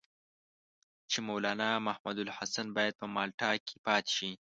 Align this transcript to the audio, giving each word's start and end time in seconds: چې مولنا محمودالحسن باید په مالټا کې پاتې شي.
چې 1.11 1.19
مولنا 1.27 1.69
محمودالحسن 1.87 2.67
باید 2.77 2.93
په 3.01 3.05
مالټا 3.15 3.51
کې 3.65 3.75
پاتې 3.85 4.11
شي. 4.17 4.31